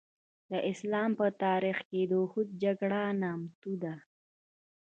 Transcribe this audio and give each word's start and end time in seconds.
د 0.51 0.53
اسلام 0.71 1.11
په 1.19 1.25
تاریخ 1.43 1.77
کې 1.89 2.01
د 2.05 2.11
اوحد 2.21 2.47
جګړه 2.63 3.01
نامتو 3.21 3.71
ده. 3.83 3.95